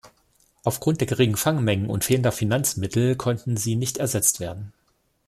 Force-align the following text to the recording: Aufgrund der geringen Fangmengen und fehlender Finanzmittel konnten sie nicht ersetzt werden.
Aufgrund 0.63 0.99
der 0.99 1.05
geringen 1.05 1.35
Fangmengen 1.37 1.87
und 1.87 2.03
fehlender 2.03 2.31
Finanzmittel 2.31 3.15
konnten 3.15 3.55
sie 3.55 3.75
nicht 3.75 3.99
ersetzt 3.99 4.39
werden. 4.39 4.73